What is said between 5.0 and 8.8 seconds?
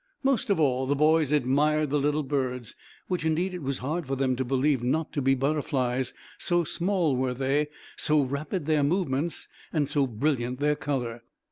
to be butterflies, so small were they, so rapid